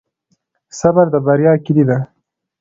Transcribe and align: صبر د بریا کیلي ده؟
صبر 0.79 1.05
د 1.13 1.15
بریا 1.25 1.53
کیلي 1.65 1.83
ده؟ 1.89 1.97